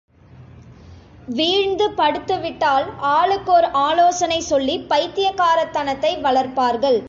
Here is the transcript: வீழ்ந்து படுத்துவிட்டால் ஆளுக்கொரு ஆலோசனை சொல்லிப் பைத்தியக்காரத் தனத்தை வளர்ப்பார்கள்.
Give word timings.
வீழ்ந்து 1.29 1.85
படுத்துவிட்டால் 1.91 2.87
ஆளுக்கொரு 3.01 3.67
ஆலோசனை 3.81 4.39
சொல்லிப் 4.41 4.87
பைத்தியக்காரத் 4.89 5.71
தனத்தை 5.71 6.11
வளர்ப்பார்கள். 6.17 6.99